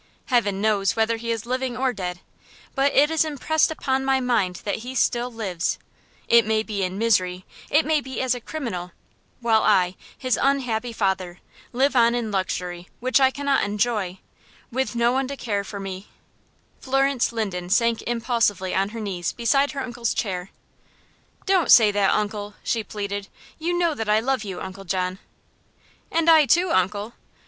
Heaven 0.33 0.61
knows 0.61 0.95
whether 0.95 1.17
he 1.17 1.29
is 1.29 1.45
living 1.45 1.77
or 1.77 1.93
dead, 1.93 2.21
but 2.73 2.91
it 2.95 3.11
is 3.11 3.23
impressed 3.23 3.69
upon 3.69 4.03
my 4.03 4.19
mind 4.19 4.55
that 4.63 4.77
he 4.77 4.95
still 4.95 5.31
lives, 5.31 5.77
it 6.27 6.43
may 6.43 6.63
be 6.63 6.81
in 6.81 6.97
misery, 6.97 7.45
it 7.69 7.85
may 7.85 8.01
be 8.01 8.19
as 8.19 8.33
a 8.33 8.41
criminal, 8.41 8.93
while 9.41 9.61
I, 9.61 9.95
his 10.17 10.39
unhappy 10.41 10.91
father, 10.91 11.37
live 11.71 11.95
on 11.95 12.15
in 12.15 12.31
luxury 12.31 12.89
which 12.99 13.19
I 13.19 13.29
cannot 13.29 13.63
enjoy, 13.63 14.17
with 14.71 14.95
no 14.95 15.11
one 15.11 15.27
to 15.27 15.37
care 15.37 15.63
for 15.63 15.79
me" 15.79 16.07
Florence 16.81 17.31
Linden 17.31 17.69
sank 17.69 18.01
impulsively 18.07 18.73
on 18.73 18.89
her 18.89 18.99
knees 18.99 19.33
beside 19.33 19.73
her 19.73 19.81
uncle's 19.83 20.15
chair. 20.15 20.49
"Don't 21.45 21.71
say 21.71 21.91
that, 21.91 22.09
uncle," 22.09 22.55
she 22.63 22.83
pleaded. 22.83 23.27
"You 23.59 23.77
know 23.77 23.93
that 23.93 24.09
I 24.09 24.19
love 24.19 24.43
you, 24.43 24.61
Uncle 24.61 24.83
John." 24.85 25.19
"And 26.11 26.27
I, 26.27 26.47
too, 26.47 26.71
uncle." 26.71 27.13